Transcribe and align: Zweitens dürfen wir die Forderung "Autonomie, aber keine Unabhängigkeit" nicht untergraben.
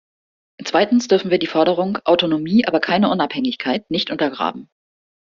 Zweitens 0.65 1.09
dürfen 1.09 1.29
wir 1.29 1.37
die 1.37 1.45
Forderung 1.45 1.99
"Autonomie, 2.05 2.65
aber 2.65 2.79
keine 2.79 3.11
Unabhängigkeit" 3.11 3.91
nicht 3.91 4.09
untergraben. 4.09 4.67